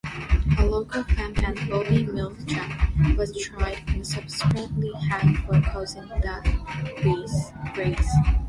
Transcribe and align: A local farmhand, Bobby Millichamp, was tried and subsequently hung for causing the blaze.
A 0.57 0.65
local 0.65 1.03
farmhand, 1.03 1.59
Bobby 1.69 2.05
Millichamp, 2.07 3.15
was 3.15 3.37
tried 3.37 3.83
and 3.89 4.07
subsequently 4.07 4.91
hung 4.95 5.35
for 5.45 5.61
causing 5.69 6.07
the 6.07 6.41
blaze. 7.03 8.03